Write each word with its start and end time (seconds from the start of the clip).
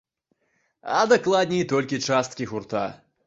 А 0.99 1.01
дакладней, 1.11 1.63
толькі 1.73 2.01
часткі 2.07 2.51
гурта. 2.53 2.85